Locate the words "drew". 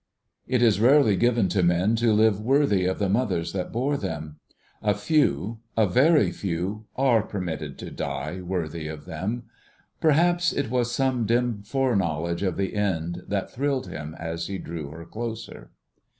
14.57-14.89